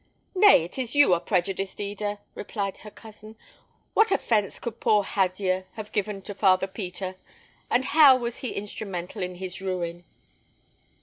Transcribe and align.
"Nay, 0.33 0.63
it 0.63 0.79
is 0.79 0.95
you 0.95 1.13
are 1.13 1.19
prejudiced, 1.19 1.79
Eda," 1.79 2.17
replied 2.33 2.77
her 2.77 2.89
cousin. 2.89 3.35
"What 3.93 4.11
offence 4.11 4.57
could 4.57 4.79
poor 4.79 5.03
Hadyer 5.03 5.65
have 5.73 5.91
given 5.91 6.23
to 6.23 6.33
Father 6.33 6.65
Peter, 6.65 7.17
and 7.69 7.85
how 7.85 8.17
was 8.17 8.37
he 8.37 8.53
instrumental 8.55 9.21
in 9.21 9.35
his 9.35 9.61
ruin?" 9.61 10.03